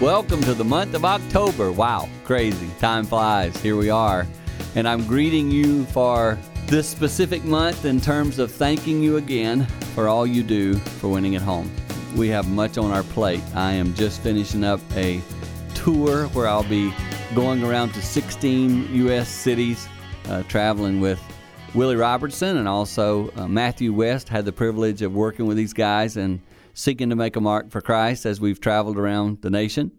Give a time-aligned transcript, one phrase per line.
[0.00, 1.70] Welcome to the month of October.
[1.70, 2.68] Wow, crazy.
[2.80, 3.56] Time flies.
[3.58, 4.26] Here we are.
[4.74, 6.36] And I'm greeting you for
[6.66, 11.36] this specific month in terms of thanking you again for all you do for winning
[11.36, 11.70] at home.
[12.16, 13.40] We have much on our plate.
[13.54, 15.22] I am just finishing up a
[15.74, 16.92] tour where I'll be
[17.32, 19.28] going around to 16 U.S.
[19.28, 19.88] cities,
[20.28, 21.22] uh, traveling with
[21.72, 24.28] Willie Robertson and also uh, Matthew West.
[24.28, 26.40] Had the privilege of working with these guys and
[26.74, 29.92] seeking to make a mark for Christ as we've traveled around the nation.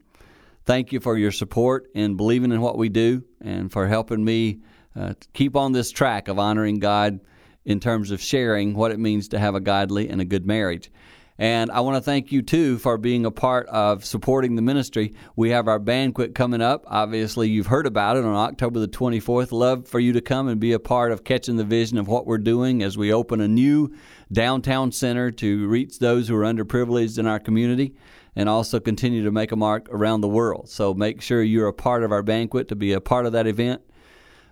[0.65, 4.59] Thank you for your support and believing in what we do and for helping me
[4.95, 7.20] uh, keep on this track of honoring God
[7.65, 10.91] in terms of sharing what it means to have a godly and a good marriage.
[11.38, 15.13] And I want to thank you too for being a part of supporting the ministry.
[15.35, 16.85] We have our banquet coming up.
[16.87, 19.51] Obviously, you've heard about it on October the 24th.
[19.51, 22.26] Love for you to come and be a part of catching the vision of what
[22.26, 23.93] we're doing as we open a new
[24.31, 27.95] downtown center to reach those who are underprivileged in our community
[28.35, 30.70] and also continue to make a mark around the world.
[30.70, 33.48] So make sure you're a part of our banquet to be a part of that
[33.48, 33.81] event.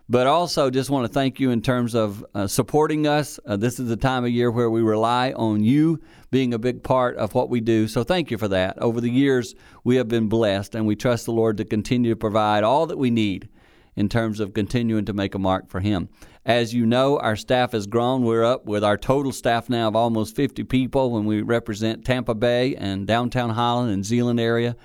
[0.10, 3.40] But also, just want to thank you in terms of uh, supporting us.
[3.46, 6.84] Uh, this is the time of year where we rely on you being a big
[6.84, 7.88] part of what we do.
[7.88, 8.78] So, thank you for that.
[8.80, 12.18] Over the years, we have been blessed, and we trust the Lord to continue to
[12.18, 13.48] provide all that we need
[13.96, 16.10] in terms of continuing to make a mark for Him.
[16.46, 18.24] As you know, our staff has grown.
[18.24, 22.36] We're up with our total staff now of almost 50 people when we represent Tampa
[22.36, 24.76] Bay and downtown Holland and Zeeland area.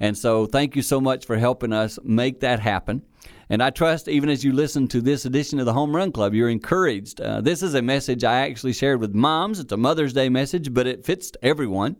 [0.00, 3.02] And so, thank you so much for helping us make that happen.
[3.50, 6.34] And I trust even as you listen to this edition of the Home Run Club,
[6.34, 7.20] you're encouraged.
[7.20, 9.58] Uh, this is a message I actually shared with moms.
[9.58, 11.96] It's a Mother's Day message, but it fits everyone.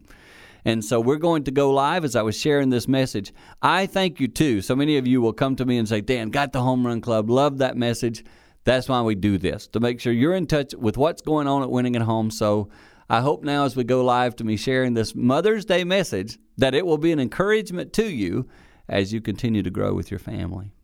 [0.68, 3.32] And so we're going to go live as I was sharing this message.
[3.62, 4.60] I thank you too.
[4.60, 7.00] So many of you will come to me and say, Dan, got the Home Run
[7.00, 8.22] Club, love that message.
[8.64, 11.62] That's why we do this, to make sure you're in touch with what's going on
[11.62, 12.30] at Winning at Home.
[12.30, 12.68] So
[13.08, 16.74] I hope now as we go live to me sharing this Mother's Day message that
[16.74, 18.46] it will be an encouragement to you
[18.90, 20.74] as you continue to grow with your family.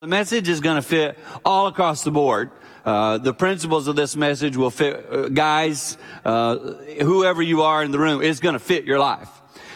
[0.00, 2.50] The message is going to fit all across the board.
[2.86, 6.56] Uh, the principles of this message will fit uh, guys, uh,
[7.02, 9.28] whoever you are in the room, it's going to fit your life.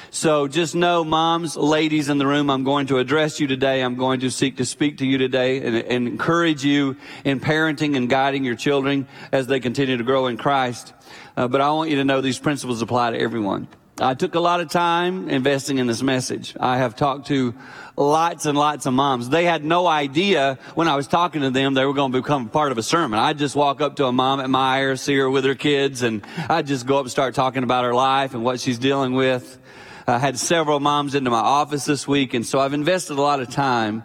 [0.09, 3.83] So just know, moms, ladies in the room, I'm going to address you today.
[3.83, 6.97] I'm going to seek to speak to you today and, and encourage you
[7.27, 10.95] in parenting and guiding your children as they continue to grow in Christ.
[11.37, 13.69] Uh, but I want you to know these principles apply to everyone.
[14.00, 16.56] I took a lot of time investing in this message.
[16.59, 17.55] I have talked to
[17.97, 19.28] lots and lots of moms.
[19.28, 22.49] They had no idea when I was talking to them they were going to become
[22.49, 23.21] part of a sermon.
[23.21, 26.27] I'd just walk up to a mom at Meijer, see her with her kids, and
[26.49, 29.60] I'd just go up and start talking about her life and what she's dealing with.
[30.09, 33.38] I had several moms into my office this week, and so I've invested a lot
[33.38, 34.03] of time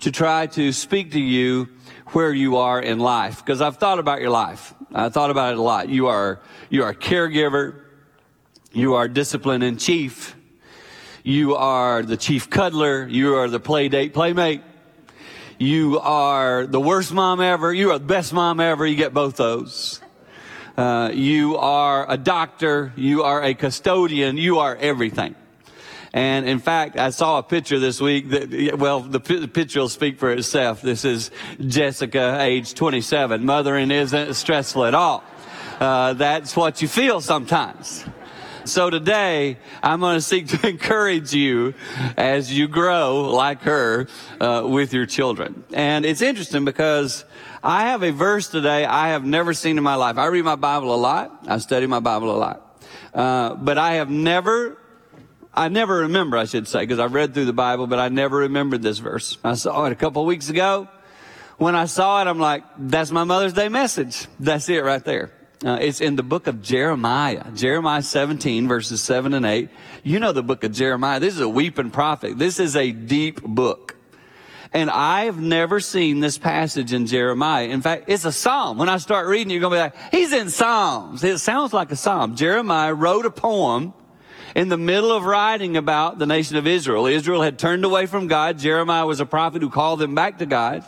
[0.00, 1.68] to try to speak to you
[2.12, 4.72] where you are in life because I've thought about your life.
[4.94, 5.88] I thought about it a lot.
[5.88, 7.80] You are you are a caregiver.
[8.74, 10.34] You are discipline in chief.
[11.22, 13.06] You are the chief cuddler.
[13.06, 14.62] You are the play date playmate.
[15.58, 17.72] You are the worst mom ever.
[17.72, 18.86] You are the best mom ever.
[18.86, 20.00] You get both those.
[20.74, 22.94] Uh, you are a doctor.
[22.96, 24.38] You are a custodian.
[24.38, 25.34] You are everything.
[26.14, 30.18] And in fact, I saw a picture this week that, well, the, picture will speak
[30.18, 30.80] for itself.
[30.80, 31.30] This is
[31.60, 33.44] Jessica, age 27.
[33.44, 35.22] Mothering isn't stressful at all.
[35.78, 38.04] Uh, that's what you feel sometimes.
[38.64, 41.74] So today, I'm going to seek to encourage you
[42.16, 44.06] as you grow like her
[44.40, 45.64] uh, with your children.
[45.72, 47.24] And it's interesting because
[47.64, 50.16] I have a verse today I have never seen in my life.
[50.16, 51.44] I read my Bible a lot.
[51.48, 52.84] I study my Bible a lot.
[53.12, 54.78] Uh, but I have never
[55.54, 58.38] I never remember, I should say, because I've read through the Bible, but I never
[58.38, 59.36] remembered this verse.
[59.44, 60.88] I saw it a couple of weeks ago.
[61.58, 64.28] When I saw it, I'm like, that's my Mother's Day message.
[64.40, 65.30] That's it right there.
[65.64, 69.68] Uh, it's in the book of Jeremiah, Jeremiah 17 verses 7 and 8.
[70.02, 71.20] You know the book of Jeremiah.
[71.20, 72.36] This is a weeping prophet.
[72.36, 73.96] This is a deep book.
[74.72, 77.68] And I've never seen this passage in Jeremiah.
[77.68, 78.78] In fact, it's a psalm.
[78.78, 81.22] When I start reading, you're going to be like, he's in Psalms.
[81.22, 82.36] It sounds like a psalm.
[82.36, 83.92] Jeremiah wrote a poem
[84.56, 87.06] in the middle of writing about the nation of Israel.
[87.06, 88.58] Israel had turned away from God.
[88.58, 90.84] Jeremiah was a prophet who called them back to God.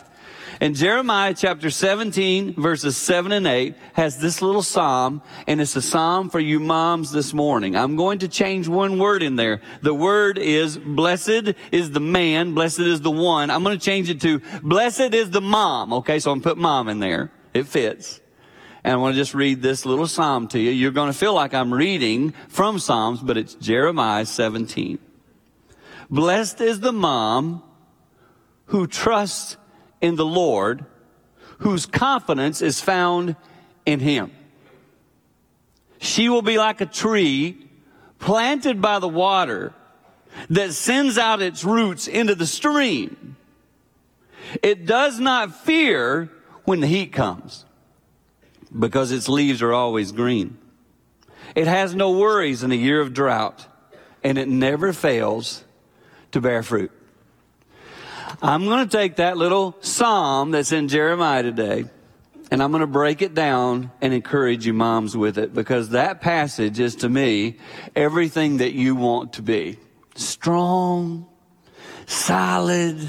[0.61, 5.83] And Jeremiah chapter 17 verses 7 and 8 has this little psalm and it's a
[5.83, 7.77] psalm for you moms this morning.
[7.77, 9.61] I'm going to change one word in there.
[9.83, 13.51] The word is blessed is the man, blessed is the one.
[13.51, 15.93] I'm going to change it to blessed is the mom.
[15.93, 17.33] Okay, so I'm put mom in there.
[17.53, 18.21] It fits.
[18.85, 20.71] And I want to just read this little psalm to you.
[20.71, 24.99] You're going to feel like I'm reading from Psalms, but it's Jeremiah 17.
[26.11, 27.63] Blessed is the mom
[28.67, 29.57] who trusts
[30.01, 30.85] in the Lord,
[31.59, 33.37] whose confidence is found
[33.87, 34.33] in Him.
[35.99, 37.57] She will be like a tree
[38.19, 39.73] planted by the water
[40.51, 43.37] that sends out its roots into the stream.
[44.63, 46.31] It does not fear
[46.65, 47.65] when the heat comes
[48.77, 50.59] because its leaves are always green.
[51.55, 53.67] It has no worries in a year of drought
[54.23, 55.65] and it never fails
[56.33, 56.91] to bear fruit.
[58.45, 61.87] I'm going to take that little psalm that's in Jeremiah today
[62.51, 66.21] and I'm going to break it down and encourage you moms with it because that
[66.21, 67.57] passage is to me
[67.97, 69.79] everything that you want to be.
[70.15, 71.27] Strong,
[72.05, 73.01] solid.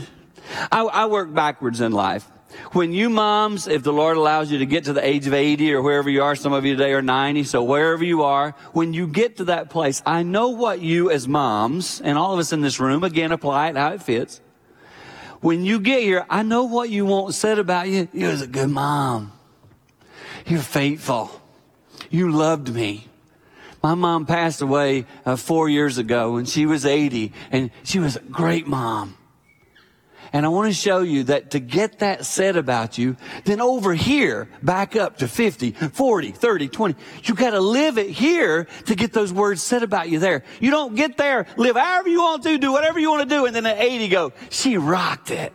[0.72, 2.26] I, I work backwards in life.
[2.72, 5.74] When you moms, if the Lord allows you to get to the age of 80
[5.74, 8.94] or wherever you are, some of you today are 90, so wherever you are, when
[8.94, 12.54] you get to that place, I know what you as moms, and all of us
[12.54, 14.40] in this room, again, apply it how it fits.
[15.42, 18.08] When you get here, I know what you want said about you.
[18.14, 19.32] You was a good mom.
[20.46, 21.42] You're faithful.
[22.10, 23.08] You loved me.
[23.82, 28.16] My mom passed away uh, four years ago and she was 80 and she was
[28.16, 29.18] a great mom.
[30.36, 33.16] And I want to show you that to get that said about you,
[33.46, 38.10] then over here, back up to 50, 40, 30, 20, you got to live it
[38.10, 40.44] here to get those words said about you there.
[40.60, 43.46] You don't get there, live however you want to, do whatever you want to do,
[43.46, 45.54] and then at 80 go, she rocked it.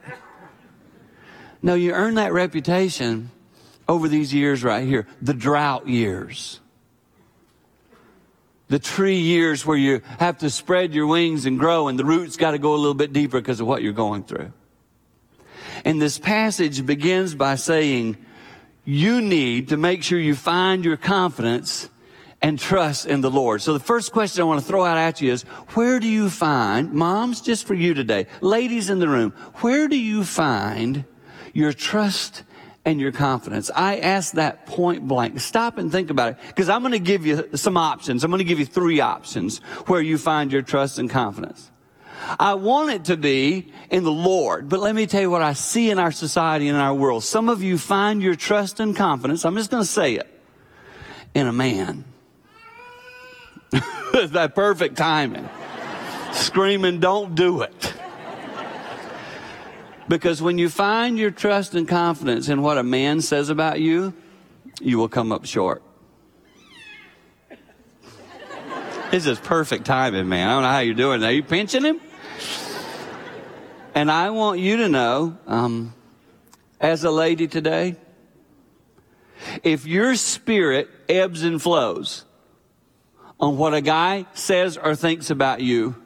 [1.60, 3.30] No, you earn that reputation
[3.86, 6.58] over these years right here, the drought years.
[8.68, 12.38] The tree years where you have to spread your wings and grow and the roots
[12.38, 14.54] got to go a little bit deeper because of what you're going through.
[15.84, 18.16] And this passage begins by saying,
[18.84, 21.88] you need to make sure you find your confidence
[22.42, 23.60] and trust in the Lord.
[23.60, 25.42] So the first question I want to throw out at you is,
[25.74, 29.98] where do you find, moms, just for you today, ladies in the room, where do
[29.98, 31.04] you find
[31.52, 32.42] your trust
[32.84, 33.70] and your confidence?
[33.74, 35.38] I ask that point blank.
[35.40, 38.24] Stop and think about it because I'm going to give you some options.
[38.24, 41.69] I'm going to give you three options where you find your trust and confidence.
[42.38, 44.68] I want it to be in the Lord.
[44.68, 47.24] But let me tell you what I see in our society and in our world.
[47.24, 50.28] Some of you find your trust and confidence, I'm just going to say it,
[51.34, 52.04] in a man.
[54.12, 55.48] that perfect timing.
[56.32, 57.94] Screaming, don't do it.
[60.08, 64.12] Because when you find your trust and confidence in what a man says about you,
[64.80, 65.82] you will come up short.
[69.10, 70.48] This is perfect timing, man.
[70.48, 71.22] I don't know how you're doing.
[71.24, 72.00] Are you pinching him?
[73.94, 75.94] And I want you to know, um,
[76.80, 77.96] as a lady today,
[79.62, 82.24] if your spirit ebbs and flows
[83.38, 85.96] on what a guy says or thinks about you,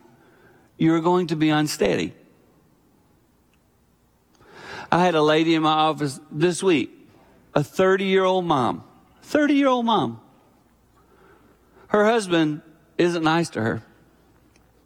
[0.78, 2.14] you're going to be unsteady.
[4.90, 6.90] I had a lady in my office this week,
[7.54, 8.84] a 30 year old mom,
[9.22, 10.20] 30 year old mom.
[11.88, 12.62] Her husband
[12.98, 13.82] isn't nice to her.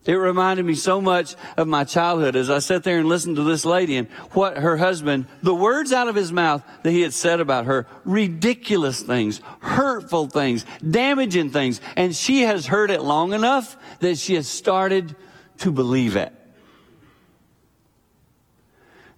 [0.05, 3.43] It reminded me so much of my childhood as I sat there and listened to
[3.43, 7.13] this lady and what her husband, the words out of his mouth that he had
[7.13, 11.81] said about her, ridiculous things, hurtful things, damaging things.
[11.97, 15.15] And she has heard it long enough that she has started
[15.59, 16.33] to believe it.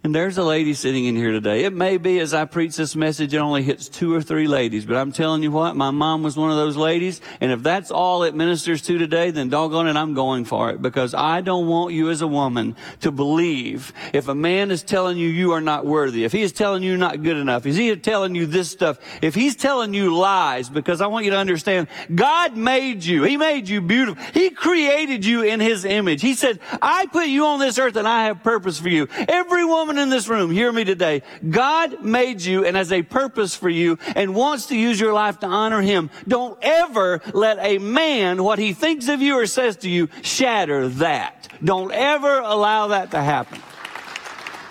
[0.03, 1.63] And there's a lady sitting in here today.
[1.63, 4.83] It may be as I preach this message, it only hits two or three ladies,
[4.83, 7.21] but I'm telling you what, my mom was one of those ladies.
[7.39, 10.81] And if that's all it ministers to today, then doggone it, I'm going for it
[10.81, 15.19] because I don't want you as a woman to believe if a man is telling
[15.19, 17.89] you you are not worthy, if he is telling you not good enough, if he
[17.89, 21.37] is telling you this stuff, if he's telling you lies, because I want you to
[21.37, 23.21] understand, God made you.
[23.21, 24.23] He made you beautiful.
[24.33, 26.23] He created you in his image.
[26.23, 29.07] He said, I put you on this earth and I have purpose for you.
[29.27, 31.23] Every woman in this room, hear me today.
[31.47, 35.39] God made you and has a purpose for you and wants to use your life
[35.39, 36.09] to honor Him.
[36.27, 40.87] Don't ever let a man, what he thinks of you or says to you, shatter
[40.89, 41.47] that.
[41.63, 43.61] Don't ever allow that to happen.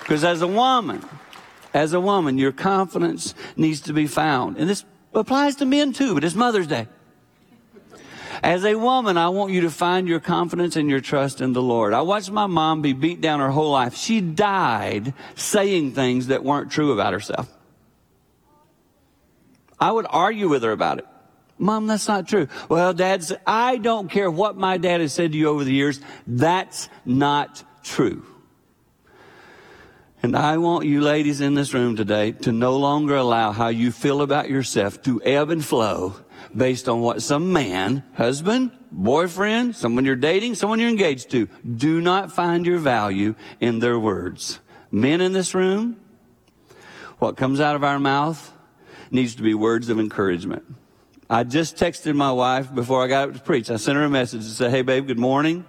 [0.01, 1.05] Because as a woman,
[1.73, 4.57] as a woman, your confidence needs to be found.
[4.57, 4.85] And this
[5.15, 6.89] applies to men too, but it's Mother's Day.
[8.43, 11.63] As a woman, I want you to find your confidence and your trust in the
[11.63, 11.93] Lord.
[11.93, 13.95] I watched my mom be beat down her whole life.
[13.97, 17.53] She died saying things that weren't true about herself.
[19.79, 21.07] I would argue with her about it.
[21.59, 22.49] Mom, that's not true.
[22.71, 26.01] Well, dad's, I don't care what my dad has said to you over the years.
[26.27, 28.25] That's not true.
[30.23, 33.91] And I want you ladies in this room today to no longer allow how you
[33.93, 36.17] feel about yourself to ebb and flow
[36.57, 42.01] based on what some man, husband, boyfriend, someone you're dating, someone you're engaged to, do
[42.01, 44.61] not find your value in their words.
[44.91, 46.01] Men in this room,
[47.19, 48.53] what comes out of our mouth
[49.11, 50.65] needs to be words of encouragement.
[51.29, 53.71] I just texted my wife before I got up to preach.
[53.71, 55.65] I sent her a message and said, Hey babe, good morning.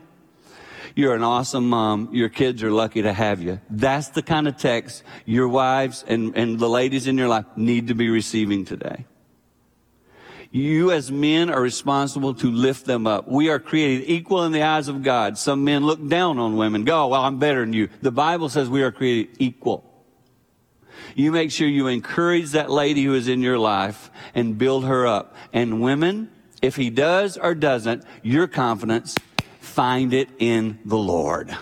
[0.95, 2.09] You're an awesome mom.
[2.13, 3.61] Your kids are lucky to have you.
[3.69, 7.88] That's the kind of text your wives and, and the ladies in your life need
[7.88, 9.05] to be receiving today.
[10.51, 13.27] You as men are responsible to lift them up.
[13.27, 15.38] We are created equal in the eyes of God.
[15.38, 16.84] Some men look down on women.
[16.84, 17.88] Go, well, I'm better than you.
[18.01, 19.88] The Bible says we are created equal.
[21.15, 25.08] You make sure you encourage that lady who is in your life and build her
[25.08, 25.36] up.
[25.53, 26.29] And women,
[26.62, 29.15] if he does or doesn't, your confidence,
[29.62, 31.55] find it in the Lord.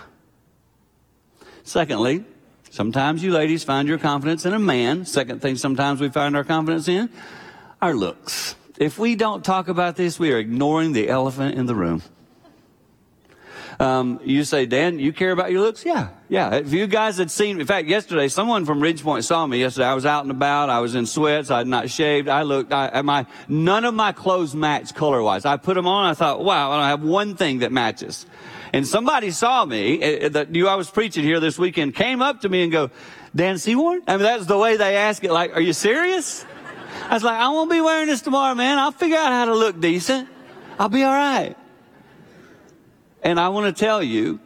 [1.62, 2.24] Secondly,
[2.70, 5.04] sometimes you ladies find your confidence in a man.
[5.06, 7.08] Second thing sometimes we find our confidence in,
[7.80, 8.56] our looks.
[8.80, 12.02] If we don't talk about this, we are ignoring the elephant in the room.
[13.78, 15.84] Um, you say, Dan, you care about your looks?
[15.84, 16.54] Yeah, yeah.
[16.54, 19.84] If you guys had seen, in fact, yesterday, someone from Ridgepoint saw me yesterday.
[19.84, 20.70] I was out and about.
[20.70, 21.50] I was in sweats.
[21.50, 22.26] I had not shaved.
[22.26, 25.44] I looked, I, my, none of my clothes matched color wise.
[25.44, 26.06] I put them on.
[26.06, 28.24] I thought, wow, I don't have one thing that matches.
[28.72, 32.40] And somebody saw me uh, that knew I was preaching here this weekend, came up
[32.42, 32.90] to me and go,
[33.36, 34.02] Dan Seaborn?
[34.08, 35.32] I mean, that's the way they ask it.
[35.32, 36.46] Like, are you serious?
[37.08, 38.78] I was like, I won't be wearing this tomorrow, man.
[38.78, 40.28] I'll figure out how to look decent.
[40.78, 41.56] I'll be all right.
[43.22, 44.40] And I want to tell you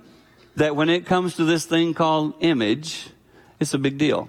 [0.56, 3.08] that when it comes to this thing called image,
[3.60, 4.28] it's a big deal.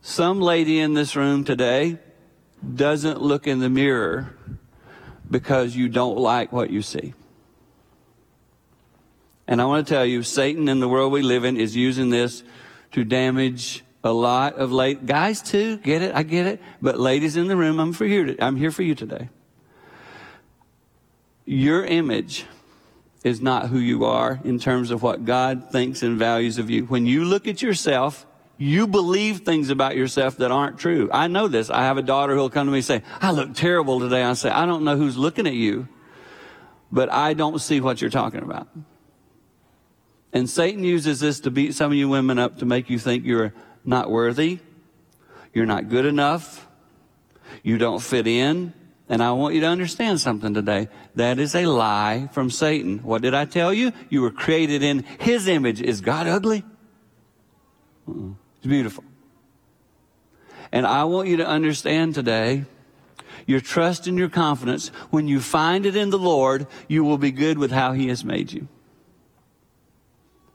[0.00, 1.98] Some lady in this room today
[2.74, 4.34] doesn't look in the mirror
[5.30, 7.14] because you don't like what you see.
[9.46, 12.10] And I want to tell you, Satan in the world we live in is using
[12.10, 12.42] this
[12.92, 15.76] to damage a lot of late guys too.
[15.78, 16.14] Get it?
[16.14, 16.60] I get it.
[16.80, 18.34] But ladies in the room, I'm for here.
[18.40, 19.28] I'm here for you today.
[21.44, 22.46] Your image
[23.24, 26.84] is not who you are in terms of what God thinks and values of you.
[26.84, 28.26] When you look at yourself,
[28.58, 31.08] you believe things about yourself that aren't true.
[31.12, 31.70] I know this.
[31.70, 34.22] I have a daughter who'll come to me and say, I look terrible today.
[34.22, 35.88] I say, I don't know who's looking at you,
[36.90, 38.68] but I don't see what you're talking about.
[40.32, 43.24] And Satan uses this to beat some of you women up to make you think
[43.24, 43.52] you're
[43.84, 44.60] not worthy,
[45.52, 46.66] you're not good enough,
[47.62, 48.72] you don't fit in.
[49.08, 50.88] And I want you to understand something today.
[51.16, 53.00] That is a lie from Satan.
[53.00, 53.92] What did I tell you?
[54.08, 55.82] You were created in his image.
[55.82, 56.64] Is God ugly?
[58.08, 59.04] It's beautiful.
[60.70, 62.64] And I want you to understand today
[63.46, 67.32] your trust and your confidence, when you find it in the Lord, you will be
[67.32, 68.68] good with how He has made you.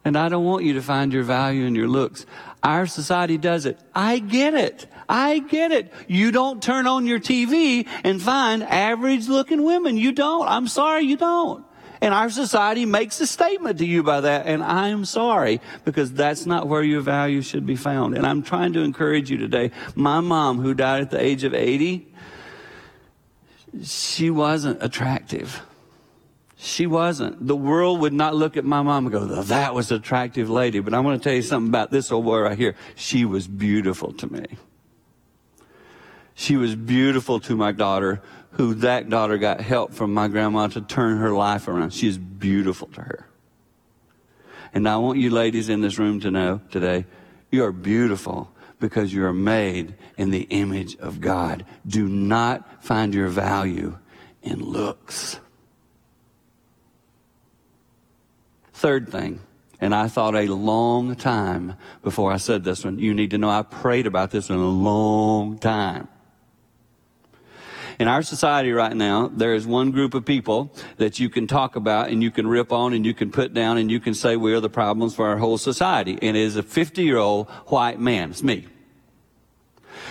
[0.08, 2.26] And I don't want you to find your value in your looks.
[2.64, 3.78] Our society does it.
[3.94, 4.88] I get it.
[5.10, 5.92] I get it.
[6.08, 9.98] You don't turn on your TV and find average looking women.
[9.98, 10.48] You don't.
[10.48, 11.66] I'm sorry, you don't.
[12.00, 14.46] And our society makes a statement to you by that.
[14.46, 18.16] And I'm sorry because that's not where your value should be found.
[18.16, 19.72] And I'm trying to encourage you today.
[19.94, 22.08] My mom, who died at the age of 80,
[23.84, 25.64] she wasn't attractive.
[26.60, 27.46] She wasn't.
[27.46, 30.80] The world would not look at my mom and go, that was an attractive lady.
[30.80, 32.76] But I want to tell you something about this old boy right here.
[32.96, 34.46] She was beautiful to me.
[36.34, 38.22] She was beautiful to my daughter,
[38.52, 41.94] who that daughter got help from my grandma to turn her life around.
[41.94, 43.28] She is beautiful to her.
[44.74, 47.06] And I want you ladies in this room to know today,
[47.52, 51.66] you are beautiful because you are made in the image of God.
[51.86, 53.98] Do not find your value
[54.42, 55.40] in looks.
[58.78, 59.40] Third thing,
[59.82, 63.00] and I thought a long time before I said this one.
[63.00, 66.08] You need to know I prayed about this one a long time.
[67.98, 71.76] In our society right now, there is one group of people that you can talk
[71.76, 74.36] about and you can rip on and you can put down and you can say
[74.36, 76.20] we are the problems for our whole society.
[76.22, 78.30] And it is a 50 year old white man.
[78.30, 78.68] It's me.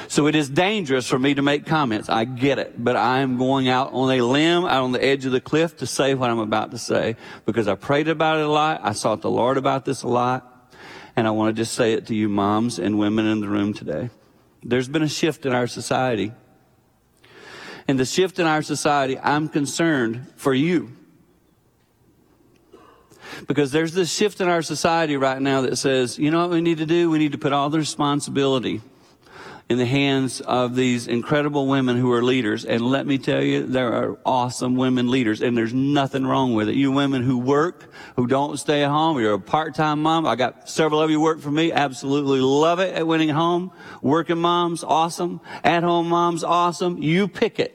[0.09, 2.09] So it is dangerous for me to make comments.
[2.09, 2.83] I get it.
[2.83, 5.77] But I am going out on a limb, out on the edge of the cliff
[5.79, 8.81] to say what I'm about to say because I prayed about it a lot.
[8.83, 10.53] I sought the Lord about this a lot.
[11.17, 13.73] And I want to just say it to you moms and women in the room
[13.73, 14.11] today.
[14.63, 16.33] There's been a shift in our society.
[17.89, 20.93] And the shift in our society, I'm concerned for you.
[23.47, 26.61] Because there's this shift in our society right now that says, you know what we
[26.61, 27.11] need to do?
[27.11, 28.83] We need to put all the responsibility
[29.69, 32.65] in the hands of these incredible women who are leaders.
[32.65, 36.69] And let me tell you, there are awesome women leaders and there's nothing wrong with
[36.69, 36.77] it.
[36.77, 40.25] You women who work, who don't stay at home, you're a part-time mom.
[40.25, 41.73] I got several of you work for me.
[41.73, 43.73] Absolutely love it at winning home.
[44.03, 45.41] Working moms, awesome.
[45.65, 47.03] At home moms, awesome.
[47.03, 47.73] You pick it.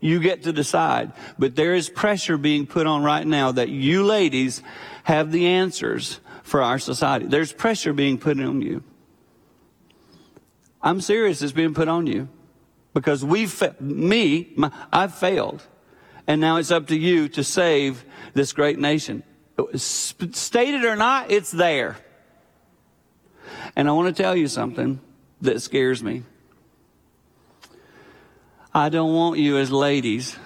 [0.00, 1.12] You get to decide.
[1.38, 4.60] But there is pressure being put on right now that you ladies
[5.04, 7.26] have the answers for our society.
[7.26, 8.82] There's pressure being put on you.
[10.82, 11.42] I'm serious.
[11.42, 12.28] It's being put on you
[12.94, 15.62] because we, fa- me, my, I've failed.
[16.26, 18.04] And now it's up to you to save
[18.34, 19.22] this great nation.
[19.74, 21.96] Stated or not, it's there.
[23.74, 25.00] And I want to tell you something
[25.40, 26.22] that scares me.
[28.74, 30.36] I don't want you as ladies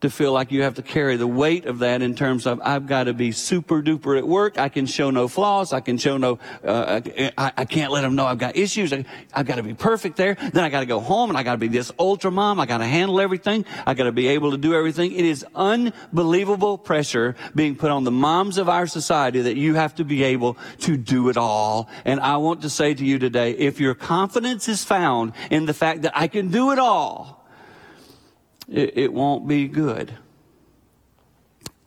[0.00, 2.86] to feel like you have to carry the weight of that in terms of I've
[2.86, 4.56] got to be super duper at work.
[4.56, 5.72] I can show no flaws.
[5.72, 6.38] I can show no.
[6.64, 7.00] Uh,
[7.36, 8.92] I, I, can't let them know I've got issues.
[8.92, 10.34] I, have got to be perfect there.
[10.34, 12.60] Then I got to go home and I got to be this ultra mom.
[12.60, 13.64] I got to handle everything.
[13.86, 15.12] I got to be able to do everything.
[15.12, 19.96] It is unbelievable pressure being put on the moms of our society that you have
[19.96, 21.88] to be able to do it all.
[22.04, 25.74] And I want to say to you today, if your confidence is found in the
[25.74, 27.37] fact that I can do it all
[28.70, 30.12] it, it won't be good.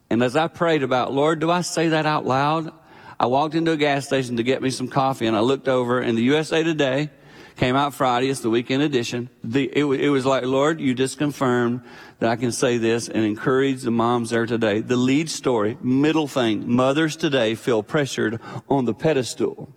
[0.10, 2.74] And as I prayed about, Lord, do I say that out loud?
[3.20, 6.00] I walked into a gas station to get me some coffee and I looked over
[6.00, 7.10] and the USA Today
[7.56, 8.30] came out Friday.
[8.30, 9.30] It's the weekend edition.
[9.44, 11.82] The, it, it, was like, Lord, you just confirmed
[12.20, 14.82] that I can say this and encourage the moms there today.
[14.82, 19.72] The lead story, middle thing, mothers today feel pressured on the pedestal.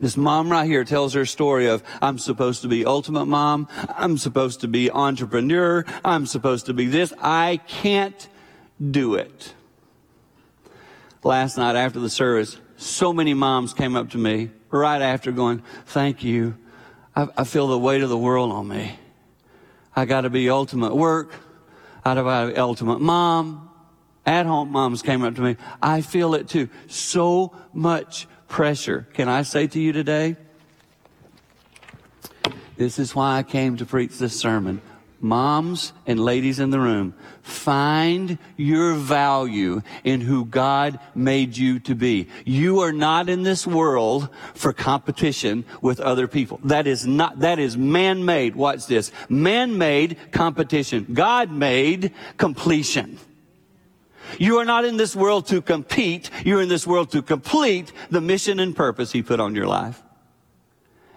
[0.00, 3.68] This mom right here tells her story of, I'm supposed to be ultimate mom.
[3.88, 5.84] I'm supposed to be entrepreneur.
[6.04, 7.12] I'm supposed to be this.
[7.20, 8.28] I can't
[8.90, 9.54] do it.
[11.22, 15.62] Last night after the service, so many moms came up to me right after going,
[15.86, 16.56] thank you.
[17.16, 18.98] I, I feel the weight of the world on me.
[19.96, 21.32] I got to be ultimate work.
[22.04, 23.70] I got to be ultimate mom.
[24.26, 25.56] At home moms came up to me.
[25.80, 26.68] I feel it too.
[26.88, 29.04] So much pressure.
[29.14, 30.36] Can I say to you today?
[32.76, 34.80] This is why I came to preach this sermon.
[35.18, 41.96] Moms and ladies in the room, find your value in who God made you to
[41.96, 42.28] be.
[42.44, 46.60] You are not in this world for competition with other people.
[46.62, 48.54] That is not, that is man-made.
[48.54, 49.10] Watch this.
[49.28, 51.08] Man-made competition.
[51.12, 53.18] God made completion.
[54.38, 56.30] You are not in this world to compete.
[56.44, 60.02] You're in this world to complete the mission and purpose He put on your life.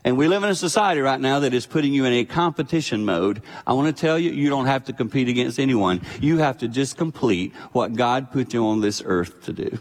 [0.04, 3.04] And we live in a society right now that is putting you in a competition
[3.04, 3.42] mode.
[3.66, 6.02] I want to tell you, you don't have to compete against anyone.
[6.22, 9.80] You have to just complete what God put you on this earth to do.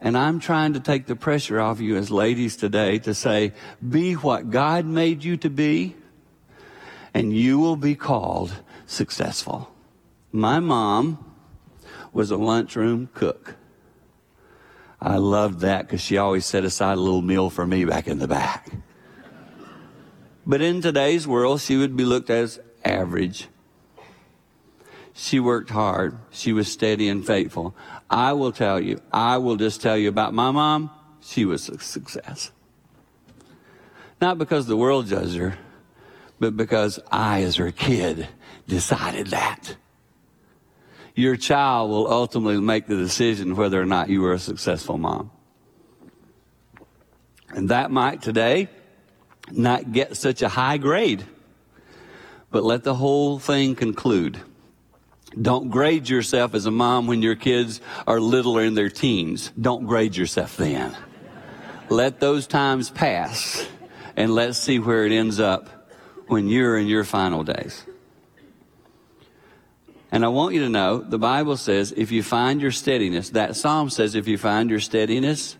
[0.00, 3.52] And I'm trying to take the pressure off you as ladies today to say,
[3.86, 5.94] be what God made you to be,
[7.12, 8.54] and you will be called
[8.86, 9.70] successful.
[10.32, 11.29] My mom,
[12.12, 13.56] was a lunchroom cook.
[15.00, 18.18] I loved that because she always set aside a little meal for me back in
[18.18, 18.70] the back.
[20.46, 23.48] But in today's world, she would be looked at as average.
[25.14, 26.18] She worked hard.
[26.30, 27.74] She was steady and faithful.
[28.08, 30.90] I will tell you, I will just tell you about my mom.
[31.22, 32.50] She was a success.
[34.20, 35.56] Not because the world judged her,
[36.38, 38.28] but because I, as her kid,
[38.66, 39.76] decided that
[41.14, 45.30] your child will ultimately make the decision whether or not you were a successful mom.
[47.50, 48.68] And that might today
[49.50, 51.24] not get such a high grade,
[52.50, 54.40] but let the whole thing conclude.
[55.40, 59.52] Don't grade yourself as a mom when your kids are little or in their teens.
[59.60, 60.96] Don't grade yourself then.
[61.88, 63.66] let those times pass
[64.16, 65.68] and let's see where it ends up
[66.28, 67.84] when you're in your final days.
[70.12, 73.56] And I want you to know the Bible says if you find your steadiness, that
[73.56, 75.56] psalm says if you find your steadiness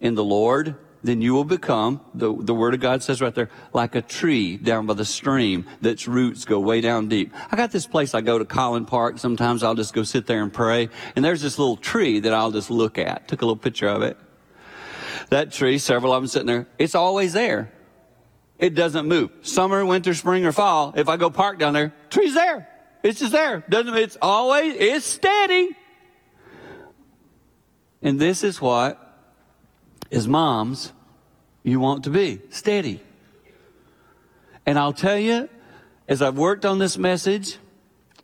[0.00, 3.48] in the Lord, then you will become, the, the Word of God says right there,
[3.72, 7.32] like a tree down by the stream that's roots go way down deep.
[7.50, 9.18] I got this place I go to Kollen Park.
[9.18, 10.88] Sometimes I'll just go sit there and pray.
[11.16, 13.28] And there's this little tree that I'll just look at.
[13.28, 14.18] Took a little picture of it.
[15.30, 17.72] That tree, several of them sitting there, it's always there.
[18.58, 19.30] It doesn't move.
[19.42, 20.92] Summer, winter, spring, or fall.
[20.96, 22.68] If I go park down there, tree's there.
[23.02, 23.64] It's just there.
[23.68, 25.76] Doesn't it's always it's steady.
[28.02, 28.98] And this is what
[30.10, 30.92] as moms
[31.62, 33.02] you want to be steady.
[34.66, 35.48] And I'll tell you,
[36.08, 37.58] as I've worked on this message,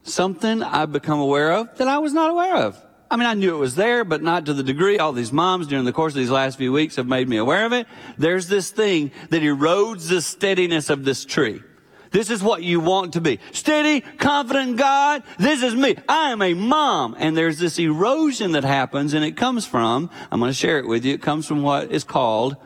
[0.02, 2.82] something I've become aware of that I was not aware of.
[3.10, 5.68] I mean, I knew it was there, but not to the degree all these moms
[5.68, 7.86] during the course of these last few weeks have made me aware of it.
[8.18, 11.62] There's this thing that erodes the steadiness of this tree.
[12.10, 13.40] This is what you want to be.
[13.52, 15.22] Steady, confident God.
[15.38, 15.96] This is me.
[16.08, 17.16] I am a mom.
[17.18, 20.86] And there's this erosion that happens and it comes from, I'm going to share it
[20.86, 21.14] with you.
[21.14, 22.56] It comes from what is called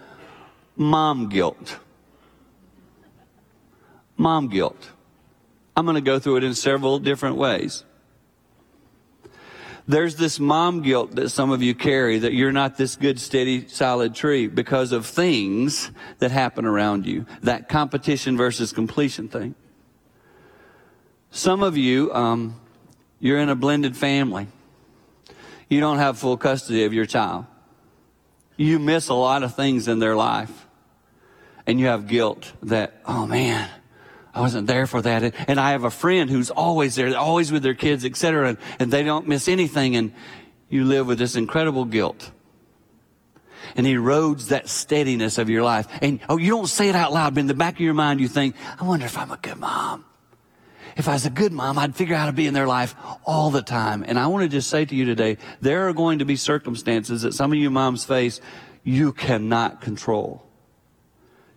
[0.77, 1.79] mom guilt.
[4.17, 4.91] Mom guilt.
[5.77, 7.85] I'm going to go through it in several different ways.
[9.91, 13.67] There's this mom guilt that some of you carry that you're not this good, steady,
[13.67, 17.27] solid tree because of things that happen around you.
[17.43, 19.57] That competition versus completion thing.
[21.33, 22.61] Some of you, um,
[23.19, 24.47] you're in a blended family.
[25.69, 27.47] you don't have full custody of your child.
[28.57, 30.69] You miss a lot of things in their life.
[31.67, 33.69] And you have guilt that, oh man,
[34.33, 35.35] I wasn't there for that.
[35.49, 38.51] And I have a friend who's always there, always with their kids, etc.
[38.51, 39.97] And, and they don't miss anything.
[39.97, 40.13] And
[40.69, 42.31] you live with this incredible guilt.
[43.77, 45.87] And erodes that steadiness of your life.
[46.01, 48.21] And oh, you don't say it out loud, but in the back of your mind,
[48.21, 50.05] you think, I wonder if I'm a good mom.
[50.97, 52.95] If I was a good mom, I'd figure out how to be in their life
[53.25, 54.05] all the time.
[54.07, 57.23] And I want to just say to you today, there are going to be circumstances
[57.23, 58.41] that some of you moms face
[58.83, 60.47] you cannot control.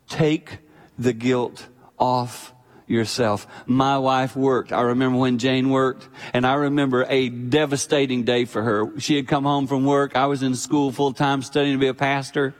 [0.08, 0.60] Take
[1.00, 2.54] the guilt off
[2.88, 3.48] yourself.
[3.66, 4.72] My wife worked.
[4.72, 9.00] I remember when Jane worked, and I remember a devastating day for her.
[9.00, 10.16] She had come home from work.
[10.16, 12.54] I was in school full time studying to be a pastor.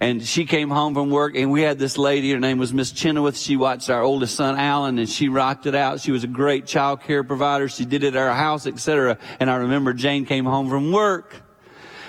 [0.00, 2.92] And she came home from work and we had this lady, her name was Miss
[2.92, 3.38] Chenoweth.
[3.38, 6.00] She watched our oldest son, Alan, and she rocked it out.
[6.00, 7.68] She was a great child care provider.
[7.68, 9.16] She did it at our house, etc.
[9.40, 11.34] And I remember Jane came home from work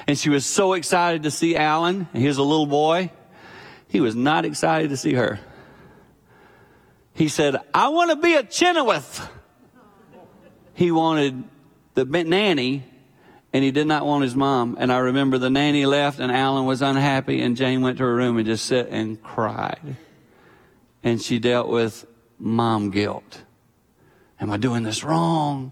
[0.08, 2.08] and she was so excited to see Alan.
[2.14, 3.12] He was a little boy.
[3.88, 5.40] He was not excited to see her.
[7.18, 9.28] He said, I want to be a Chenoweth.
[10.76, 11.46] He wanted
[11.96, 12.84] the nanny
[13.52, 14.78] and he did not want his mom.
[14.80, 18.16] And I remember the nanny left and Alan was unhappy and Jane went to her
[18.16, 19.96] room and just sat and cried.
[21.02, 22.06] And she dealt with
[22.38, 23.42] mom guilt.
[24.40, 25.72] Am I doing this wrong?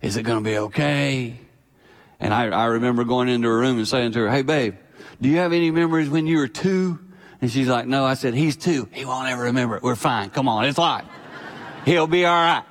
[0.00, 1.38] Is it going to be okay?
[2.18, 4.76] And I, I remember going into her room and saying to her, Hey babe,
[5.20, 6.98] do you have any memories when you were two?
[7.42, 8.06] And she's like, No.
[8.06, 8.88] I said, He's two.
[8.92, 9.82] He won't ever remember it.
[9.82, 10.30] We're fine.
[10.30, 10.64] Come on.
[10.64, 11.04] It's life.
[11.84, 12.64] He'll be all right.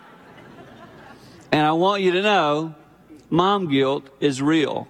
[1.51, 2.75] And I want you to know
[3.29, 4.87] Mom guilt is real.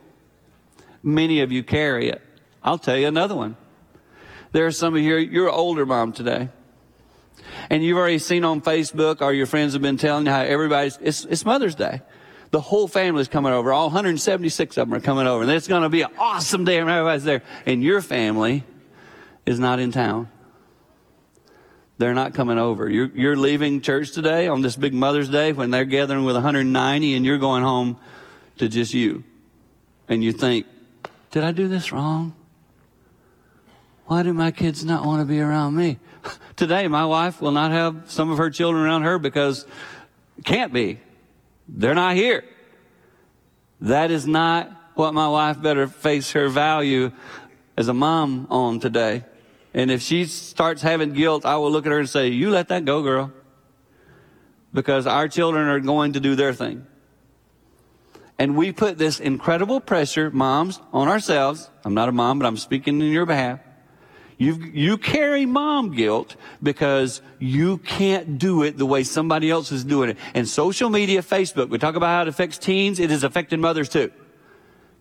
[1.03, 2.21] Many of you carry it.
[2.63, 3.57] I'll tell you another one.
[4.51, 6.49] There are some of you, you're an older mom today.
[7.69, 10.97] And you've already seen on Facebook or your friends have been telling you how everybody's,
[11.01, 12.01] it's, it's Mother's Day.
[12.51, 13.71] The whole family's coming over.
[13.71, 15.43] All 176 of them are coming over.
[15.43, 17.43] And it's going to be an awesome day and everybody's there.
[17.65, 18.63] And your family
[19.45, 20.29] is not in town.
[21.97, 22.89] They're not coming over.
[22.89, 27.13] You're, you're leaving church today on this big Mother's Day when they're gathering with 190
[27.15, 27.97] and you're going home
[28.57, 29.23] to just you.
[30.07, 30.65] And you think,
[31.29, 32.33] did I do this wrong?
[34.05, 35.99] Why do my kids not want to be around me?
[36.55, 39.65] Today, my wife will not have some of her children around her because
[40.43, 40.99] can't be.
[41.67, 42.43] They're not here.
[43.79, 47.11] That is not what my wife better face her value
[47.77, 49.23] as a mom on today.
[49.73, 52.67] And if she starts having guilt, I will look at her and say, You let
[52.69, 53.31] that go, girl.
[54.73, 56.85] Because our children are going to do their thing.
[58.39, 61.69] And we put this incredible pressure, moms, on ourselves.
[61.85, 63.59] I'm not a mom, but I'm speaking in your behalf.
[64.41, 69.83] You, you carry mom guilt because you can't do it the way somebody else is
[69.83, 70.17] doing it.
[70.33, 73.87] And social media, Facebook, we talk about how it affects teens, it is affecting mothers
[73.87, 74.11] too.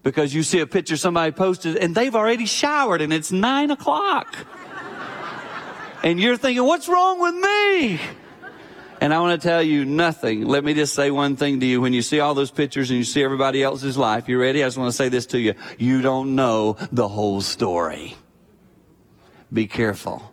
[0.02, 4.36] Because you see a picture somebody posted and they've already showered and it's nine o'clock.
[6.02, 8.00] And you're thinking, what's wrong with me?
[9.00, 10.46] And I want to tell you nothing.
[10.46, 11.80] Let me just say one thing to you.
[11.80, 14.62] When you see all those pictures and you see everybody else's life, you ready?
[14.62, 15.54] I just want to say this to you.
[15.78, 18.14] You don't know the whole story.
[19.50, 20.32] Be careful.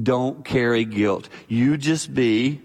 [0.00, 1.28] Don't carry guilt.
[1.48, 2.62] You just be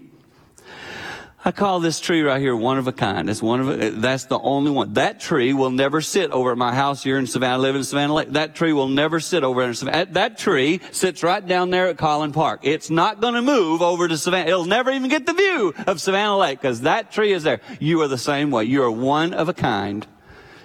[1.46, 3.28] I call this tree right here one of a kind.
[3.28, 4.94] It's one of a, that's the only one.
[4.94, 8.14] That tree will never sit over at my house here in Savannah, live in Savannah
[8.14, 8.30] Lake.
[8.30, 10.06] That tree will never sit over in Savannah.
[10.12, 12.60] That tree sits right down there at Kollen Park.
[12.62, 14.48] It's not going to move over to Savannah.
[14.48, 17.60] It'll never even get the view of Savannah Lake because that tree is there.
[17.78, 18.64] You are the same way.
[18.64, 20.06] You are one of a kind.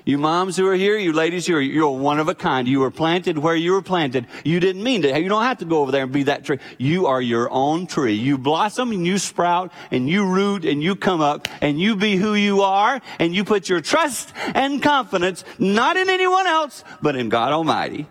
[0.10, 2.67] You moms who are here, you ladies who are, you're one of a kind.
[2.67, 4.26] You were planted where you were planted.
[4.43, 5.22] You didn't mean to.
[5.22, 6.58] You don't have to go over there and be that tree.
[6.80, 8.15] You are your own tree.
[8.15, 12.15] You blossom and you sprout and you root and you come up and you be
[12.15, 17.15] who you are and you put your trust and confidence not in anyone else, but
[17.15, 18.08] in God Almighty.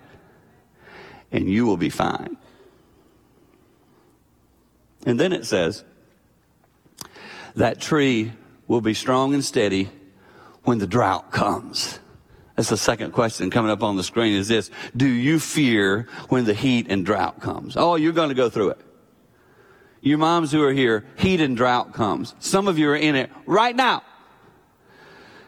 [1.33, 2.37] And you will be fine.
[5.05, 5.83] And then it says,
[7.57, 8.35] that tree
[8.69, 9.91] will be strong and steady
[10.65, 11.99] when the drought comes?
[12.57, 14.71] That's the second question coming up on the screen is this.
[14.97, 17.77] Do you fear when the heat and drought comes?
[17.77, 18.81] Oh, you're going to go through it.
[20.01, 22.35] You moms who are here, heat and drought comes.
[22.41, 24.03] Some of you are in it right now.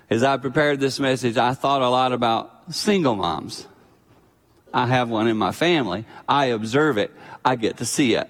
[0.09, 3.67] As I prepared this message, I thought a lot about single moms.
[4.73, 6.05] I have one in my family.
[6.29, 7.13] I observe it.
[7.45, 8.29] I get to see it.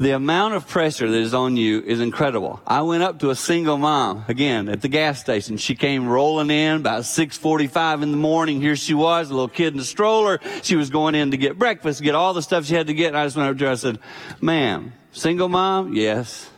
[0.00, 2.62] The amount of pressure that is on you is incredible.
[2.66, 5.58] I went up to a single mom again at the gas station.
[5.58, 8.62] She came rolling in about 6:45 in the morning.
[8.62, 10.40] Here she was, a little kid in a stroller.
[10.62, 13.08] She was going in to get breakfast, get all the stuff she had to get.
[13.08, 13.72] And I just went up to her.
[13.72, 13.98] I said,
[14.40, 15.92] "Ma'am, single mom?
[15.92, 16.49] Yes."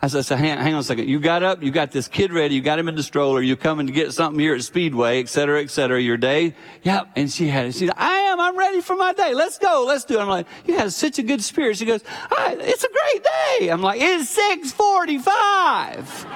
[0.00, 1.08] I said, hang, hang, on a second.
[1.08, 3.56] You got up, you got this kid ready, you got him in the stroller, you
[3.56, 6.54] coming to get something here at Speedway, et cetera, et cetera, your day.
[6.84, 7.08] Yep.
[7.16, 7.72] And she had it.
[7.72, 9.34] She said, I am, I'm ready for my day.
[9.34, 10.22] Let's go, let's do it.
[10.22, 11.78] I'm like, you have such a good spirit.
[11.78, 13.26] She goes, it's a great
[13.58, 13.70] day.
[13.70, 16.26] I'm like, it's 645.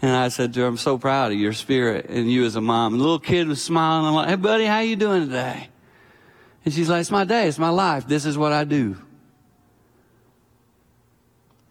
[0.00, 2.62] and I said to her, I'm so proud of your spirit and you as a
[2.62, 2.94] mom.
[2.94, 4.06] And the little kid was smiling.
[4.06, 5.68] I'm like, hey buddy, how you doing today?
[6.64, 8.06] And she's like, it's my day, it's my life.
[8.08, 8.96] This is what I do.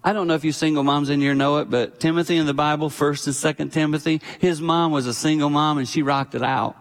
[0.03, 2.53] I don't know if you single moms in here know it, but Timothy in the
[2.53, 6.43] Bible, 1st and 2nd Timothy, his mom was a single mom and she rocked it
[6.43, 6.77] out.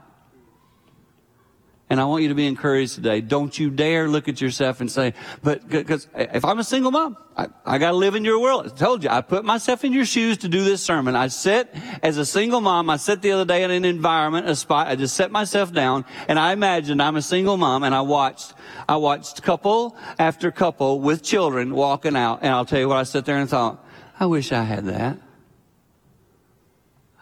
[1.91, 3.23] And I want you to be encouraged today.
[3.23, 7.17] Don't you dare look at yourself and say, but because if I'm a single mom,
[7.35, 8.67] I, I got to live in your world.
[8.67, 11.17] I told you, I put myself in your shoes to do this sermon.
[11.17, 12.91] I sit as a single mom.
[12.91, 14.89] I sit the other day in an environment, a spot.
[14.89, 18.53] I just set myself down and I imagined I'm a single mom and I watched,
[18.87, 22.41] I watched couple after couple with children walking out.
[22.43, 23.83] And I'll tell you what, I sat there and thought,
[24.21, 25.19] I wish I had that.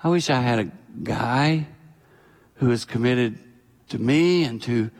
[0.03, 0.71] I wish I had a
[1.05, 1.69] guy
[2.55, 3.39] who is committed
[3.89, 4.91] to me and to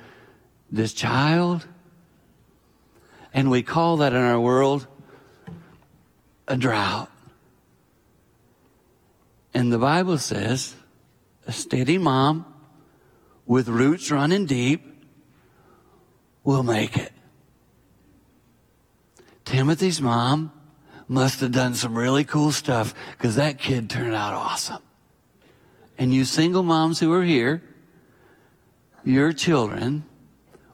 [0.71, 1.67] this child.
[3.33, 4.87] And we call that in our world
[6.49, 7.11] a drought.
[9.53, 10.75] And the Bible says
[11.47, 12.45] a steady mom
[13.47, 14.85] with roots running deep
[16.45, 17.13] will make it.
[19.45, 20.53] Timothy's mom
[21.09, 24.83] must have done some really cool stuff because that kid turned out awesome.
[25.99, 27.63] And you single moms who are here,
[29.07, 30.05] your children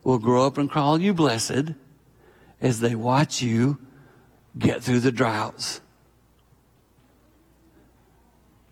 [0.02, 1.74] will grow up and call you blessed
[2.60, 3.78] as they watch you
[4.58, 5.80] get through the droughts.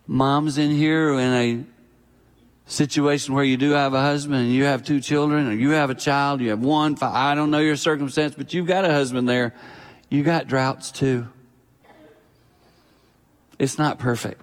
[0.06, 1.64] Moms in here in a
[2.70, 5.90] situation where you do have a husband and you have two children or you have
[5.90, 8.92] a child, you have one, five, I don't know your circumstance, but you've got a
[8.92, 9.54] husband there.
[10.08, 11.28] You got droughts too.
[13.58, 14.40] It's not perfect.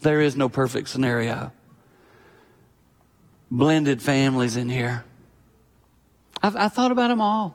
[0.00, 1.52] There is no perfect scenario
[3.56, 5.04] blended families in here.
[6.42, 7.54] I've, I thought about them all.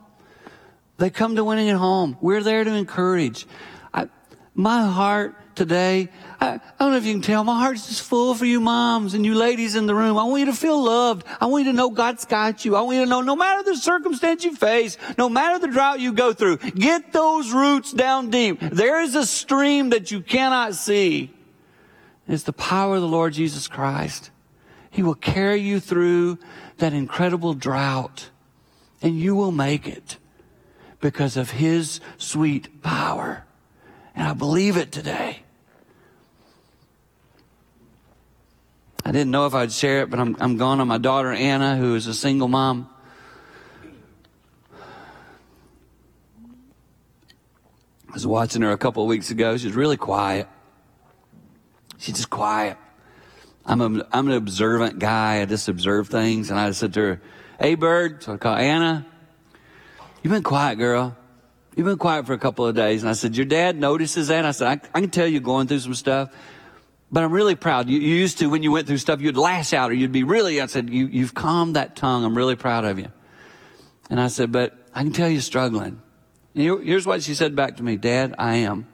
[0.98, 2.18] They come to winning at home.
[2.22, 3.46] We're there to encourage.
[3.94, 4.10] I,
[4.54, 6.10] my heart today,
[6.40, 9.14] I, I, don't know if you can tell, my heart's just full for you moms
[9.14, 10.18] and you ladies in the room.
[10.18, 11.28] I want you to feel loved.
[11.40, 12.76] I want you to know God's got you.
[12.76, 16.00] I want you to know no matter the circumstance you face, no matter the drought
[16.00, 18.60] you go through, get those roots down deep.
[18.62, 21.34] There is a stream that you cannot see.
[22.28, 24.32] It's the power of the Lord Jesus Christ.
[24.90, 26.40] He will carry you through
[26.78, 28.30] that incredible drought
[29.02, 30.18] and you will make it
[31.00, 33.46] because of His sweet power.
[34.16, 35.44] And I believe it today.
[39.06, 41.78] I didn't know if I'd share it, but I'm, I'm gone on my daughter Anna,
[41.78, 42.90] who is a single mom.
[48.10, 49.56] I was watching her a couple of weeks ago.
[49.56, 50.48] She's really quiet.
[51.98, 52.78] She's just quiet.
[53.70, 55.42] I'm, a, I'm an observant guy.
[55.42, 56.50] I just observe things.
[56.50, 57.22] And I said to her,
[57.60, 58.24] Hey, Bird.
[58.24, 59.06] So I call Anna.
[60.24, 61.16] You've been quiet, girl.
[61.76, 63.04] You've been quiet for a couple of days.
[63.04, 64.44] And I said, Your dad notices that?
[64.44, 66.34] I said, I, I can tell you're going through some stuff,
[67.12, 67.88] but I'm really proud.
[67.90, 70.24] You, you, used to, when you went through stuff, you'd lash out or you'd be
[70.24, 72.26] really, I said, you, You've calmed that tongue.
[72.26, 73.10] I'm really proud of you.
[74.10, 76.02] And I said, But I can tell you're struggling.
[76.56, 78.88] And here, here's what she said back to me Dad, I am.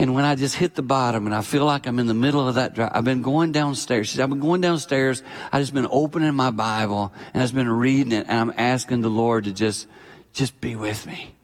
[0.00, 2.46] And when I just hit the bottom and I feel like I'm in the middle
[2.46, 4.10] of that drive, I've been going downstairs.
[4.10, 5.24] Said, I've been going downstairs.
[5.50, 9.08] I just been opening my Bible and I've been reading it and I'm asking the
[9.08, 9.88] Lord to just,
[10.32, 11.34] just be with me.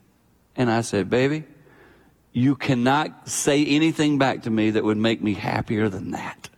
[0.55, 1.45] And I said, baby,
[2.33, 6.49] you cannot say anything back to me that would make me happier than that.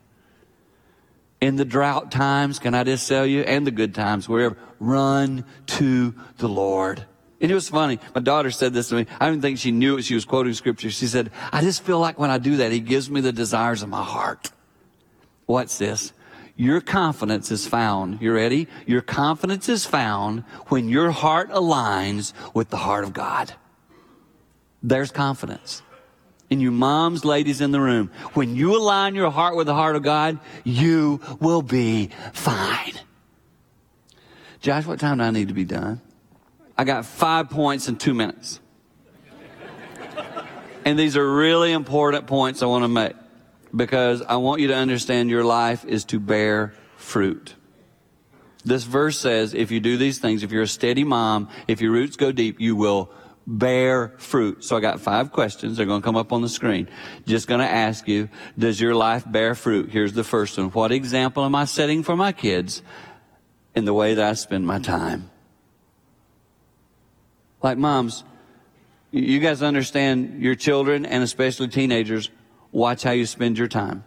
[1.41, 5.45] In the drought times, can I just tell you, and the good times, wherever, run
[5.67, 7.05] to the Lord.
[7.41, 7.99] And it was funny.
[8.15, 9.07] My daughter said this to me.
[9.21, 10.03] I don't think she knew it.
[10.03, 10.91] She was quoting scripture.
[10.91, 13.83] She said, I just feel like when I do that, he gives me the desires
[13.83, 14.51] of my heart.
[15.45, 16.13] What's this?
[16.57, 18.23] Your confidence is found.
[18.23, 18.69] You ready?
[18.87, 23.53] Your confidence is found when your heart aligns with the heart of God.
[24.83, 25.83] There's confidence.
[26.51, 29.97] And you moms, ladies in the room, when you align your heart with the heart
[29.97, 32.95] of God, you will be fine.
[34.61, 36.01] Josh, what time do I need to be done?
[36.79, 38.61] I got five points in two minutes.
[40.85, 43.15] and these are really important points I want to make
[43.75, 47.55] because I want you to understand your life is to bear fruit.
[48.65, 51.93] This verse says if you do these things, if you're a steady mom, if your
[51.93, 53.11] roots go deep, you will
[53.47, 54.65] bear fruit.
[54.65, 55.77] So I got five questions.
[55.77, 56.89] They're going to come up on the screen.
[57.27, 59.91] Just going to ask you, does your life bear fruit?
[59.91, 60.71] Here's the first one.
[60.71, 62.83] What example am I setting for my kids
[63.75, 65.31] in the way that I spend my time?
[67.63, 68.25] Like moms,
[69.11, 72.31] you guys understand your children and especially teenagers,
[72.71, 74.05] watch how you spend your time.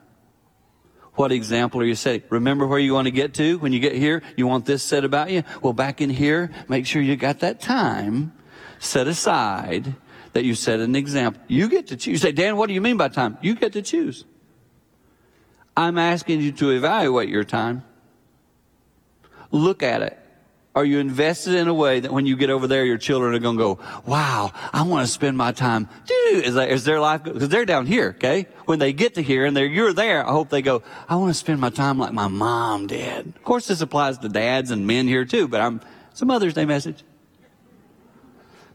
[1.16, 2.24] What example are you setting?
[2.30, 4.22] Remember where you want to get to when you get here?
[4.38, 5.44] You want this said about you?
[5.62, 8.32] Well, back in here, make sure you got that time
[8.80, 9.96] set aside
[10.34, 11.42] that you set an example.
[11.48, 12.12] You get to choose.
[12.12, 13.38] You say, Dan, what do you mean by time?
[13.42, 14.26] You get to choose.
[15.76, 17.84] I'm asking you to evaluate your time.
[19.52, 20.18] Look at it.
[20.76, 23.40] Are you invested in a way that when you get over there, your children are
[23.40, 25.90] going to go, wow, I want to spend my time.
[26.32, 28.46] Is, that, is their life, because they're down here, okay?
[28.66, 31.32] When they get to here and they're, you're there, I hope they go, I want
[31.32, 33.28] to spend my time like my mom did.
[33.28, 36.54] Of course, this applies to dads and men here too, but I'm, it's a Mother's
[36.54, 37.04] Day message.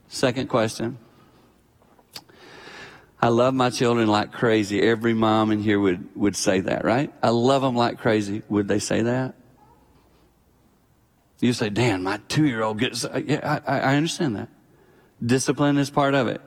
[0.08, 0.98] Second question.
[3.22, 4.82] I love my children like crazy.
[4.82, 7.10] Every mom in here would, would say that, right?
[7.22, 8.42] I love them like crazy.
[8.48, 9.36] Would they say that?
[11.44, 14.48] You say, Dan, my two year old gets, yeah, I, I understand that.
[15.22, 16.40] Discipline is part of it.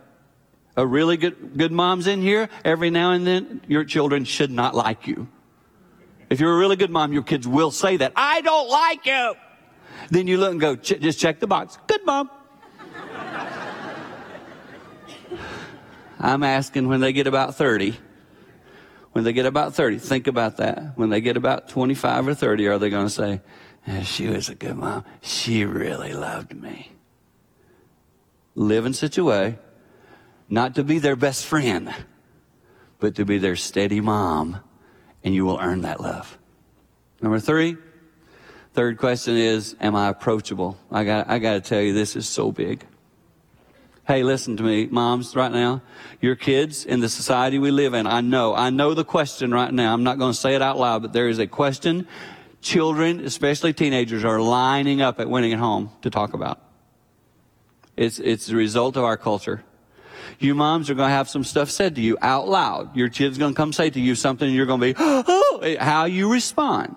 [0.76, 4.74] A really good, good mom's in here, every now and then, your children should not
[4.74, 5.28] like you.
[6.32, 8.14] If you're a really good mom, your kids will say that.
[8.16, 9.36] I don't like you.
[10.10, 11.78] Then you look and go, ch- just check the box.
[11.86, 12.32] Good mom.
[16.20, 17.96] I'm asking when they get about 30,
[19.12, 20.98] when they get about 30, think about that.
[20.98, 23.42] When they get about 25 or 30, are they going to say,
[24.04, 25.06] she was a good mom.
[25.22, 26.92] She really loved me.
[28.56, 29.60] Live in such a way
[30.50, 31.94] not to be their best friend,
[33.00, 34.60] but to be their steady mom,
[35.24, 36.38] and you will earn that love.
[37.22, 37.76] Number three,
[38.74, 40.78] third question is, am I approachable?
[40.90, 42.86] I got, I got to tell you, this is so big.
[44.08, 45.82] Hey, listen to me, moms, right now.
[46.22, 49.74] Your kids in the society we live in, I know, I know the question right
[49.74, 49.94] now.
[49.94, 52.08] I'm not going to say it out loud, but there is a question
[52.68, 56.62] children, especially teenagers, are lining up at winning at home to talk about.
[57.96, 59.64] It's, it's the result of our culture.
[60.40, 62.96] You moms are going to have some stuff said to you out loud.
[62.96, 65.76] Your kid's going to come say to you something and you're going to be, oh,
[65.80, 66.96] how you respond.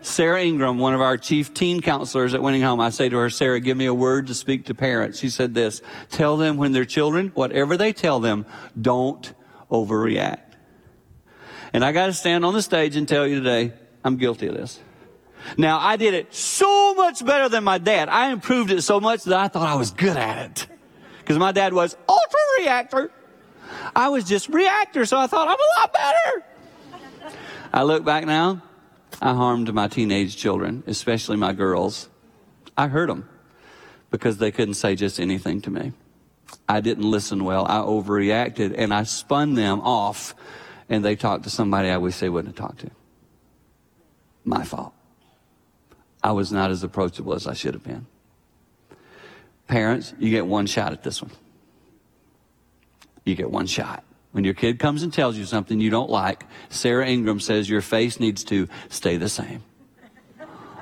[0.00, 3.30] Sarah Ingram, one of our chief teen counselors at Winning Home, I say to her,
[3.30, 5.18] Sarah, give me a word to speak to parents.
[5.18, 8.44] She said this, tell them when they're children, whatever they tell them,
[8.80, 9.32] don't
[9.70, 10.40] overreact.
[11.72, 13.72] And I got to stand on the stage and tell you today,
[14.04, 14.78] I'm guilty of this.
[15.56, 18.08] Now, I did it so much better than my dad.
[18.08, 20.66] I improved it so much that I thought I was good at it.
[21.18, 23.10] Because my dad was ultra reactor.
[23.96, 27.36] I was just reactor, so I thought I'm a lot better.
[27.72, 28.62] I look back now,
[29.20, 32.08] I harmed my teenage children, especially my girls.
[32.76, 33.28] I hurt them
[34.10, 35.92] because they couldn't say just anything to me.
[36.68, 37.66] I didn't listen well.
[37.66, 40.34] I overreacted and I spun them off
[40.88, 42.90] and they talked to somebody I wish they wouldn't have talked to.
[44.44, 44.92] My fault.
[46.22, 48.06] I was not as approachable as I should have been.
[49.66, 51.32] Parents, you get one shot at this one.
[53.24, 54.04] You get one shot.
[54.32, 57.80] When your kid comes and tells you something you don't like, Sarah Ingram says your
[57.80, 59.62] face needs to stay the same.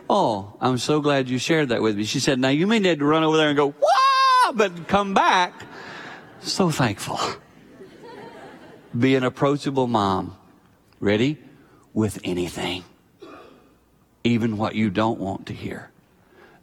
[0.08, 2.04] Oh, I'm so glad you shared that with me.
[2.04, 5.14] She said, now you may need to run over there and go, wah, but come
[5.14, 5.54] back.
[6.40, 7.18] So thankful.
[8.98, 10.36] Be an approachable mom.
[11.00, 11.38] Ready?
[11.94, 12.84] With anything
[14.24, 15.90] even what you don't want to hear.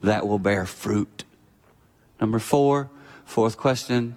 [0.01, 1.23] That will bear fruit.
[2.21, 2.89] Number four,
[3.25, 4.15] fourth question,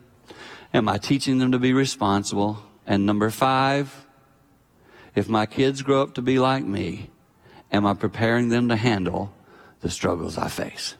[0.73, 2.63] am I teaching them to be responsible?
[2.87, 4.07] And number five,
[5.15, 7.11] if my kids grow up to be like me,
[7.71, 9.33] am I preparing them to handle
[9.81, 10.95] the struggles I face?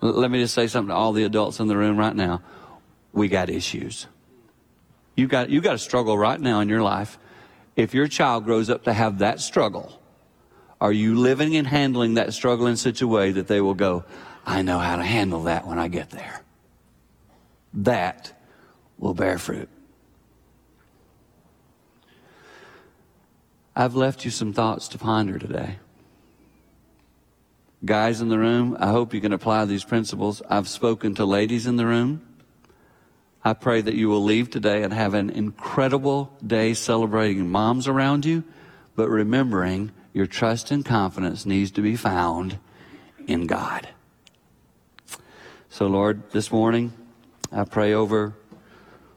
[0.00, 2.42] Let me just say something to all the adults in the room right now.
[3.12, 4.06] We got issues.
[5.14, 7.18] You got, you got a struggle right now in your life.
[7.76, 10.01] If your child grows up to have that struggle,
[10.82, 14.04] are you living and handling that struggle in such a way that they will go,
[14.44, 16.42] I know how to handle that when I get there?
[17.72, 18.32] That
[18.98, 19.68] will bear fruit.
[23.76, 25.76] I've left you some thoughts to ponder today.
[27.84, 30.42] Guys in the room, I hope you can apply these principles.
[30.50, 32.26] I've spoken to ladies in the room.
[33.44, 38.24] I pray that you will leave today and have an incredible day celebrating moms around
[38.24, 38.42] you,
[38.96, 42.58] but remembering your trust and confidence needs to be found
[43.26, 43.88] in God.
[45.68, 46.92] So, Lord, this morning,
[47.50, 48.34] I pray over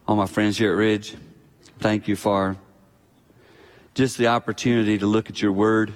[0.07, 1.15] all my friends here at Ridge.
[1.79, 2.55] Thank you for
[3.93, 5.93] just the opportunity to look at your word,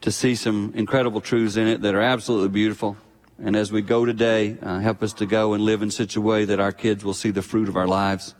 [0.00, 2.96] to see some incredible truths in it that are absolutely beautiful.
[3.38, 6.20] And as we go today, uh, help us to go and live in such a
[6.20, 8.34] way that our kids will see the fruit of our lives.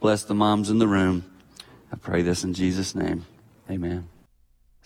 [0.00, 1.24] Bless the moms in the room.
[1.92, 3.26] I pray this in Jesus' name.
[3.70, 4.09] Amen.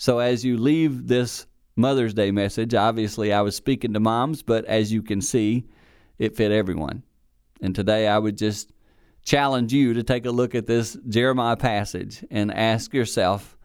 [0.04, 1.46] So as you leave this
[1.76, 2.74] Mother's Day message.
[2.74, 5.64] Obviously, I was speaking to moms, but as you can see,
[6.18, 7.04] it fit everyone.
[7.62, 8.70] And today I would just
[9.24, 13.56] challenge you to take a look at this Jeremiah passage and ask yourself,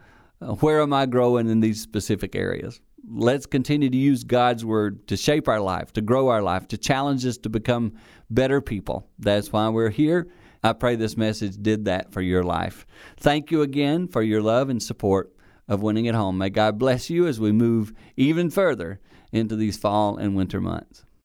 [0.41, 2.79] uh, where am I growing in these specific areas?
[3.05, 6.77] Let's continue to use God's word to shape our life, to grow our life, to
[6.77, 7.95] challenge us to become
[8.29, 9.09] better people.
[9.19, 10.29] That's why we're here.
[10.63, 12.87] I pray this message did that for your life.
[13.17, 15.33] Thank you again for your love and support
[15.69, 16.37] of Winning at Home.
[16.37, 18.99] May God bless you as we move even further
[19.31, 21.05] into these fall and winter months.